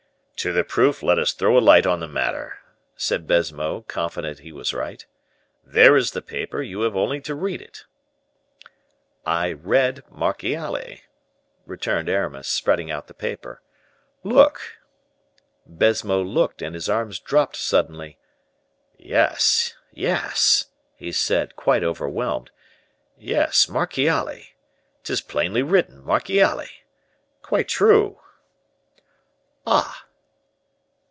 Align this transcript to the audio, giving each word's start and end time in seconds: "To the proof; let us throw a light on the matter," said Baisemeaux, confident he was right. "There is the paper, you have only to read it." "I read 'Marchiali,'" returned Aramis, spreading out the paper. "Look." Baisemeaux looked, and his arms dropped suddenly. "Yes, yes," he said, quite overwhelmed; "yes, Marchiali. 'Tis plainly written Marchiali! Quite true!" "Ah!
"To 0.43 0.51
the 0.51 0.63
proof; 0.63 1.03
let 1.03 1.19
us 1.19 1.33
throw 1.33 1.55
a 1.55 1.61
light 1.61 1.85
on 1.85 1.99
the 1.99 2.07
matter," 2.07 2.57
said 2.95 3.27
Baisemeaux, 3.27 3.83
confident 3.87 4.39
he 4.39 4.51
was 4.51 4.73
right. 4.73 5.05
"There 5.63 5.95
is 5.95 6.13
the 6.13 6.21
paper, 6.23 6.63
you 6.63 6.81
have 6.81 6.95
only 6.97 7.21
to 7.21 7.35
read 7.35 7.61
it." 7.61 7.85
"I 9.23 9.51
read 9.51 10.03
'Marchiali,'" 10.09 11.03
returned 11.67 12.09
Aramis, 12.09 12.47
spreading 12.47 12.89
out 12.89 13.05
the 13.05 13.13
paper. 13.13 13.61
"Look." 14.23 14.79
Baisemeaux 15.67 16.23
looked, 16.23 16.63
and 16.63 16.73
his 16.73 16.89
arms 16.89 17.19
dropped 17.19 17.55
suddenly. 17.57 18.17
"Yes, 18.97 19.75
yes," 19.93 20.65
he 20.95 21.11
said, 21.11 21.55
quite 21.55 21.83
overwhelmed; 21.83 22.49
"yes, 23.15 23.69
Marchiali. 23.69 24.55
'Tis 25.03 25.21
plainly 25.21 25.61
written 25.61 26.01
Marchiali! 26.03 26.81
Quite 27.43 27.67
true!" 27.67 28.19
"Ah! 29.67 30.05